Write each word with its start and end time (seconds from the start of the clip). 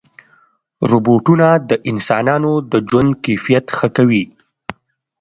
روبوټونه 0.89 1.47
د 1.69 1.71
انسانانو 1.91 2.53
د 2.71 2.73
ژوند 2.87 3.11
کیفیت 3.25 3.65
ښه 3.77 3.87
کوي. 3.97 4.23